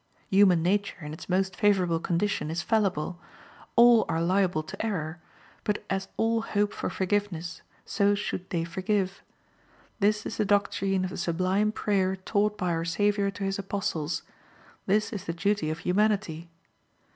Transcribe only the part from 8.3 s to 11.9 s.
they forgive. This is the doctrine of the sublime